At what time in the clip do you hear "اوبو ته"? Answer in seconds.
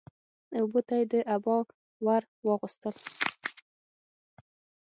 0.57-0.95